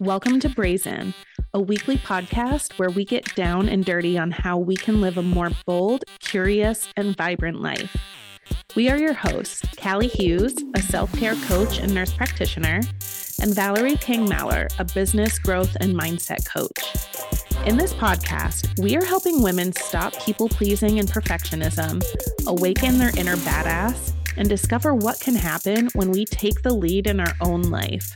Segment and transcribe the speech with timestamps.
[0.00, 1.14] Welcome to Brazen,
[1.54, 5.22] a weekly podcast where we get down and dirty on how we can live a
[5.22, 7.96] more bold, curious, and vibrant life.
[8.74, 12.82] We are your hosts, Calley Hughes, a self care coach and nurse practitioner,
[13.40, 17.66] and Valerie King Mallar, a business growth and mindset coach.
[17.66, 22.04] In this podcast, we are helping women stop people pleasing and perfectionism,
[22.46, 27.18] awaken their inner badass, and discover what can happen when we take the lead in
[27.18, 28.14] our own life.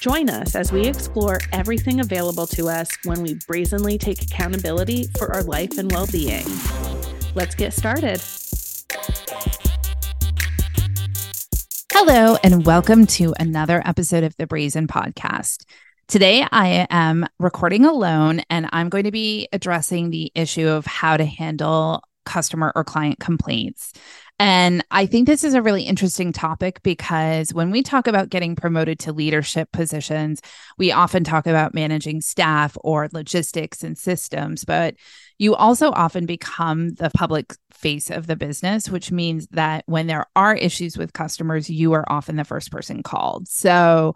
[0.00, 5.30] Join us as we explore everything available to us when we brazenly take accountability for
[5.30, 6.46] our life and well being.
[7.34, 8.18] Let's get started.
[11.92, 15.66] Hello, and welcome to another episode of the Brazen Podcast.
[16.08, 21.18] Today, I am recording alone, and I'm going to be addressing the issue of how
[21.18, 23.92] to handle customer or client complaints.
[24.38, 28.56] And I think this is a really interesting topic because when we talk about getting
[28.56, 30.40] promoted to leadership positions,
[30.78, 34.94] we often talk about managing staff or logistics and systems, but
[35.36, 40.24] you also often become the public face of the business, which means that when there
[40.34, 43.46] are issues with customers, you are often the first person called.
[43.46, 44.14] So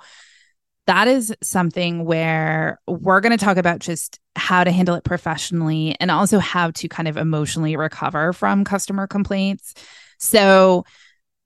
[0.87, 5.97] that is something where we're going to talk about just how to handle it professionally
[6.01, 9.75] and also how to kind of emotionally recover from customer complaints.
[10.19, 10.85] So,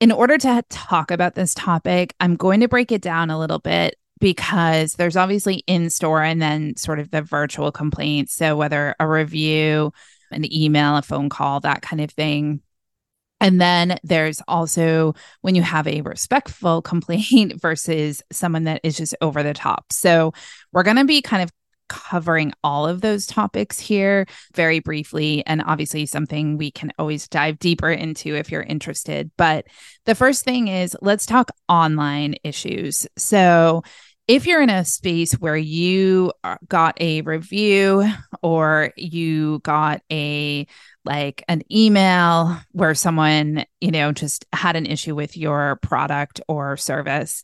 [0.01, 3.59] in order to talk about this topic, I'm going to break it down a little
[3.59, 8.35] bit because there's obviously in store and then sort of the virtual complaints.
[8.35, 9.93] So, whether a review,
[10.31, 12.61] an email, a phone call, that kind of thing.
[13.41, 19.15] And then there's also when you have a respectful complaint versus someone that is just
[19.21, 19.93] over the top.
[19.93, 20.33] So,
[20.73, 21.51] we're going to be kind of
[21.89, 27.59] covering all of those topics here very briefly and obviously something we can always dive
[27.59, 29.31] deeper into if you're interested.
[29.37, 29.67] But
[30.05, 33.07] the first thing is let's talk online issues.
[33.17, 33.83] So,
[34.29, 38.07] if you're in a space where you uh, got a review
[38.43, 40.67] or you got a
[41.07, 46.77] like an email where someone, you know, just had an issue with your product or
[46.77, 47.43] service,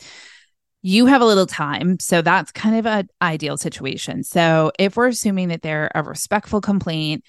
[0.83, 1.99] you have a little time.
[1.99, 4.23] So that's kind of an ideal situation.
[4.23, 7.25] So if we're assuming that they're a respectful complaint,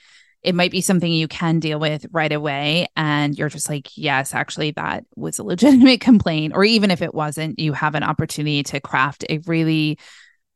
[0.46, 2.88] it might be something you can deal with right away.
[2.96, 6.54] And you're just like, yes, actually, that was a legitimate complaint.
[6.56, 9.98] Or even if it wasn't, you have an opportunity to craft a really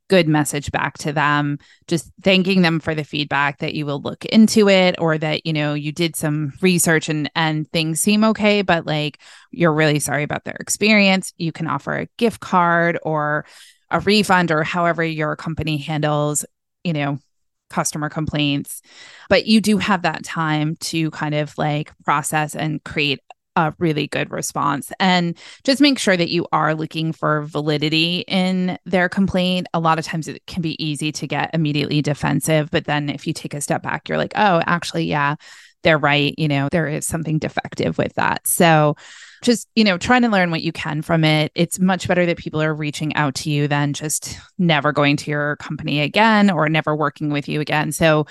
[0.08, 4.26] good message back to them just thanking them for the feedback that you will look
[4.26, 8.64] into it or that you know you did some research and and things seem okay
[8.64, 9.20] but like
[9.52, 13.46] you're really sorry about their experience you can offer a gift card or
[13.92, 16.44] a refund or however your company handles
[16.84, 17.20] you know
[17.70, 18.82] customer complaints
[19.30, 23.20] but you do have that time to kind of like process and create
[23.56, 24.92] a really good response.
[25.00, 29.68] And just make sure that you are looking for validity in their complaint.
[29.74, 33.28] A lot of times it can be easy to get immediately defensive, but then if
[33.28, 35.36] you take a step back, you're like, oh, actually, yeah,
[35.84, 36.34] they're right.
[36.38, 38.48] You know, there is something defective with that.
[38.48, 38.96] So,
[39.42, 41.52] just you know trying to learn what you can from it.
[41.56, 45.32] It's much better that people are reaching out to you than just never going to
[45.32, 47.92] your company again or never working with you again.
[47.92, 48.26] So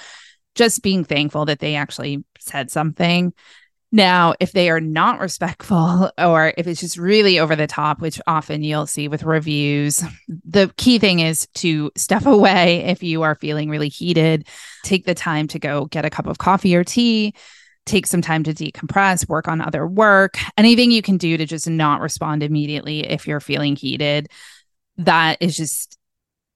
[0.55, 3.33] just being thankful that they actually said something.
[3.91, 8.21] Now, if they are not respectful or if it's just really over the top, which
[8.27, 10.03] often you'll see with reviews,
[10.45, 14.47] the key thing is to step away if you are feeling really heated.
[14.85, 17.35] Take the time to go get a cup of coffee or tea,
[17.89, 21.69] take some time to decompress, work on other work, anything you can do to just
[21.69, 24.29] not respond immediately if you're feeling heated.
[24.99, 25.99] That is just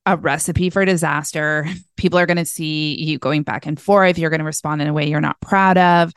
[0.06, 1.66] a recipe for disaster.
[1.96, 4.18] People are going to see you going back and forth.
[4.18, 6.12] You're going to respond in a way you're not proud of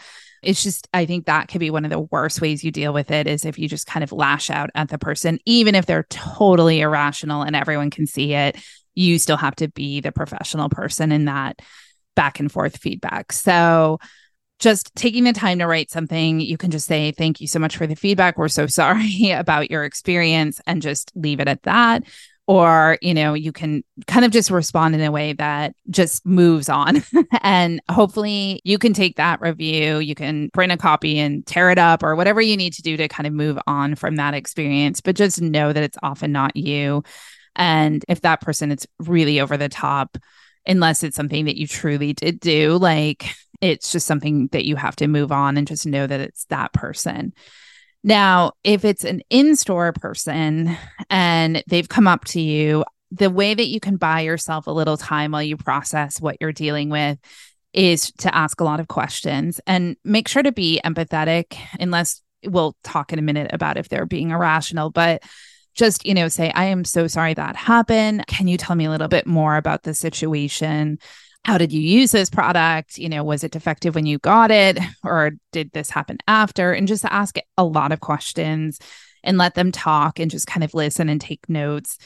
[0.45, 3.11] it's just i think that could be one of the worst ways you deal with
[3.11, 6.05] it is if you just kind of lash out at the person even if they're
[6.09, 8.57] totally irrational and everyone can see it
[8.93, 11.59] you still have to be the professional person in that
[12.15, 13.99] back and forth feedback so
[14.65, 17.77] just taking the time to write something you can just say thank you so much
[17.77, 18.35] for the feedback.
[18.35, 22.03] We're so sorry about your experience and just leave it at that.
[22.47, 26.67] Or you know you can kind of just respond in a way that just moves
[26.67, 27.03] on.
[27.41, 31.77] And hopefully you can take that review you can print a copy and tear it
[31.77, 34.99] up or whatever you need to do to kind of move on from that experience
[34.99, 37.03] but just know that it's often not you.
[37.55, 40.17] And if that person is really over the top
[40.65, 44.95] unless it's something that you truly did do like it's just something that you have
[44.97, 47.33] to move on and just know that it's that person
[48.05, 50.77] now, if it's an in store person
[51.09, 54.95] and they've come up to you, the way that you can buy yourself a little
[54.95, 57.17] time while you process what you're dealing with
[57.73, 62.75] is to ask a lot of questions and make sure to be empathetic, unless we'll
[62.83, 64.91] talk in a minute about if they're being irrational.
[64.91, 65.23] But
[65.73, 68.27] just, you know, say, I am so sorry that happened.
[68.27, 70.99] Can you tell me a little bit more about the situation?
[71.45, 72.97] How did you use this product?
[72.97, 76.73] You know, was it defective when you got it or did this happen after?
[76.73, 78.79] And just ask a lot of questions
[79.23, 81.99] and let them talk and just kind of listen and take notes.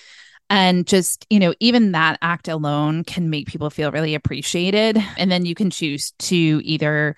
[0.50, 4.98] And just, you know, even that act alone can make people feel really appreciated.
[5.18, 7.16] And then you can choose to either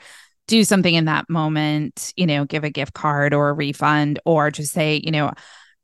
[0.47, 4.51] do something in that moment, you know, give a gift card or a refund, or
[4.51, 5.31] just say, you know,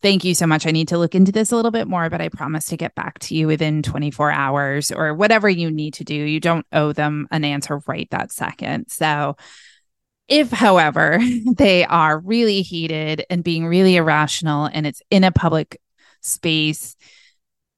[0.02, 0.68] thank you so much.
[0.68, 2.96] I need to look into this a little bit more, but I promise to get
[2.96, 6.14] back to you within 24 hours or whatever you need to do.
[6.14, 8.90] You don't owe them an answer right that second.
[8.90, 9.36] So,
[10.28, 11.20] if, however,
[11.58, 15.80] they are really heated and being really irrational and it's in a public
[16.22, 16.96] space,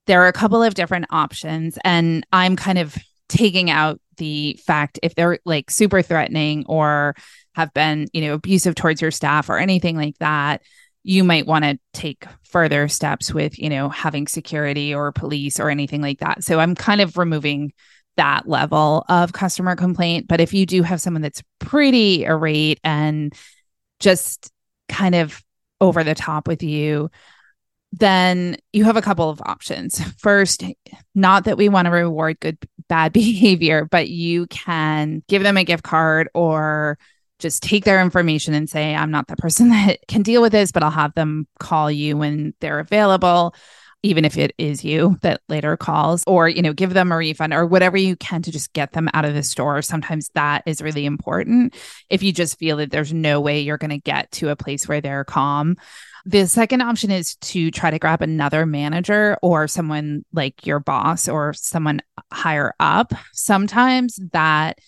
[0.07, 1.77] there are a couple of different options.
[1.83, 7.15] And I'm kind of taking out the fact if they're like super threatening or
[7.53, 10.61] have been, you know, abusive towards your staff or anything like that,
[11.03, 15.69] you might want to take further steps with, you know, having security or police or
[15.69, 16.43] anything like that.
[16.43, 17.73] So I'm kind of removing
[18.17, 20.27] that level of customer complaint.
[20.27, 23.33] But if you do have someone that's pretty irate and
[23.99, 24.51] just
[24.89, 25.41] kind of
[25.79, 27.09] over the top with you,
[27.93, 30.01] then you have a couple of options.
[30.17, 30.63] First,
[31.15, 32.57] not that we want to reward good
[32.87, 36.97] bad behavior, but you can give them a gift card or
[37.39, 40.71] just take their information and say, I'm not the person that can deal with this,
[40.71, 43.55] but I'll have them call you when they're available,
[44.03, 47.53] even if it is you that later calls, or, you know, give them a refund
[47.53, 49.81] or whatever you can to just get them out of the store.
[49.81, 51.75] Sometimes that is really important.
[52.09, 54.87] If you just feel that there's no way you're going to get to a place
[54.87, 55.75] where they're calm
[56.25, 61.27] the second option is to try to grab another manager or someone like your boss
[61.27, 62.01] or someone
[62.31, 63.13] higher up.
[63.31, 64.79] Sometimes that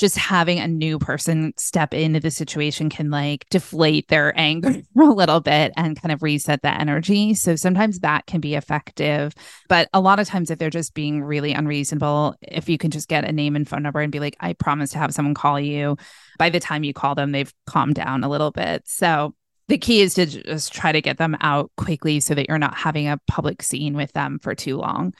[0.00, 5.04] just having a new person step into the situation can like deflate their anger a
[5.04, 7.34] little bit and kind of reset the energy.
[7.34, 9.34] So sometimes that can be effective.
[9.68, 13.08] But a lot of times, if they're just being really unreasonable, if you can just
[13.08, 15.60] get a name and phone number and be like, I promise to have someone call
[15.60, 15.98] you,
[16.38, 18.82] by the time you call them, they've calmed down a little bit.
[18.86, 19.34] So
[19.68, 22.74] the key is to just try to get them out quickly so that you're not
[22.74, 25.12] having a public scene with them for too long.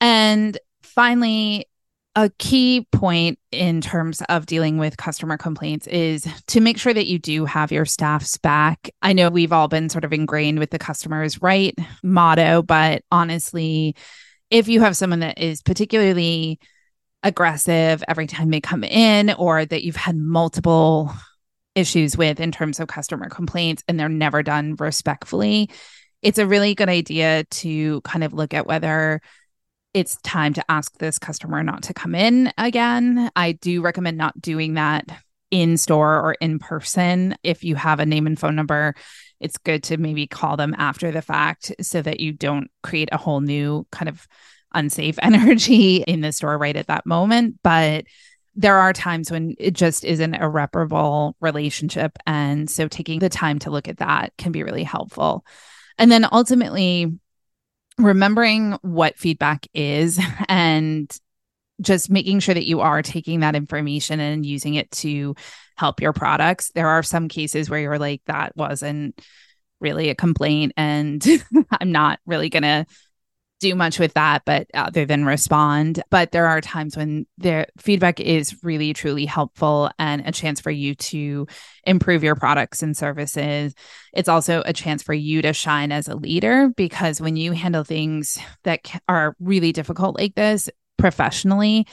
[0.00, 1.66] And finally,
[2.18, 7.06] a key point in terms of dealing with customer complaints is to make sure that
[7.06, 8.90] you do have your staff's back.
[9.00, 13.94] I know we've all been sort of ingrained with the customers right motto, but honestly,
[14.50, 16.58] if you have someone that is particularly
[17.22, 21.12] aggressive every time they come in or that you've had multiple
[21.76, 25.70] issues with in terms of customer complaints and they're never done respectfully,
[26.20, 29.20] it's a really good idea to kind of look at whether
[29.94, 33.30] it's time to ask this customer not to come in again.
[33.34, 35.08] I do recommend not doing that
[35.50, 37.34] in store or in person.
[37.42, 38.94] If you have a name and phone number,
[39.40, 43.16] it's good to maybe call them after the fact so that you don't create a
[43.16, 44.26] whole new kind of
[44.74, 47.58] unsafe energy in the store right at that moment.
[47.62, 48.04] But
[48.54, 52.18] there are times when it just is an irreparable relationship.
[52.26, 55.44] And so taking the time to look at that can be really helpful.
[55.96, 57.18] And then ultimately,
[57.98, 61.14] remembering what feedback is and
[61.80, 65.36] just making sure that you are taking that information and using it to
[65.76, 66.70] help your products.
[66.74, 69.20] There are some cases where you're like, that wasn't
[69.80, 71.24] really a complaint, and
[71.70, 72.84] I'm not really going to
[73.60, 76.02] do much with that, but other than respond.
[76.10, 80.70] But there are times when their feedback is really, truly helpful and a chance for
[80.70, 81.46] you to
[81.84, 83.74] improve your products and services.
[84.12, 87.84] It's also a chance for you to shine as a leader because when you handle
[87.84, 91.86] things that are really difficult like this professionally,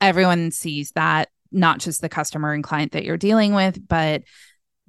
[0.00, 4.22] everyone sees that, not just the customer and client that you're dealing with, but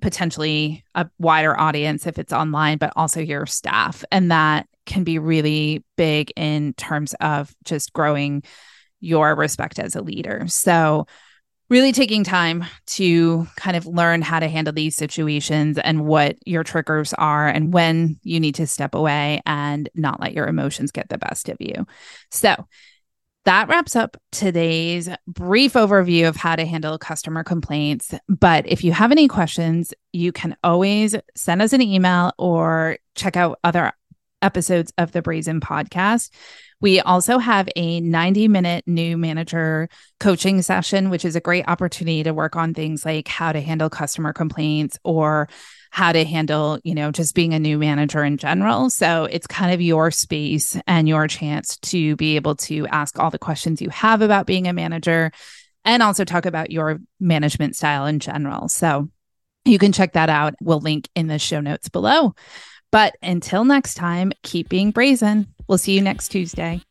[0.02, 4.04] potentially a wider audience if it's online, but also your staff.
[4.12, 8.44] And that can be really big in terms of just growing
[9.00, 10.44] your respect as a leader.
[10.48, 11.08] So,
[11.70, 16.66] really taking time to kind of learn how to handle these situations and what your
[16.66, 21.08] triggers are and when you need to step away and not let your emotions get
[21.08, 21.88] the best of you.
[22.30, 22.68] So,
[23.46, 28.14] that wraps up today's brief overview of how to handle customer complaints.
[28.28, 33.38] But if you have any questions, you can always send us an email or check
[33.38, 33.94] out other
[34.42, 36.30] episodes of the Brazen podcast.
[36.80, 39.88] We also have a 90 minute new manager
[40.20, 43.90] coaching session, which is a great opportunity to work on things like how to handle
[43.90, 45.48] customer complaints or
[45.92, 48.90] how to handle, you know, just being a new manager in general.
[48.90, 53.30] So it's kind of your space and your chance to be able to ask all
[53.30, 55.32] the questions you have about being a manager
[55.84, 58.70] and also talk about your management style in general.
[58.70, 59.10] So
[59.66, 60.56] you can check that out.
[60.62, 62.34] We'll link in the show notes below.
[62.92, 65.48] But until next time, keep being brazen.
[65.68, 66.82] We'll see you next Tuesday.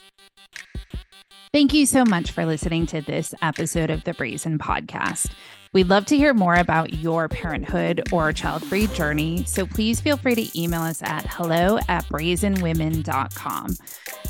[1.52, 5.32] Thank you so much for listening to this episode of the Brazen Podcast.
[5.72, 10.16] We'd love to hear more about your parenthood or child free journey, so please feel
[10.16, 13.76] free to email us at hello at brazenwomen.com.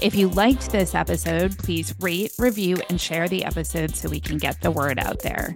[0.02, 4.38] If you liked this episode, please rate, review, and share the episode so we can
[4.38, 5.54] get the word out there.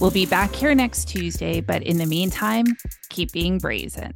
[0.00, 2.66] We'll be back here next Tuesday, but in the meantime,
[3.08, 4.12] keep being brazen.